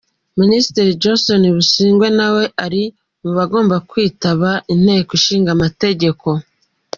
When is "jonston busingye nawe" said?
1.01-2.43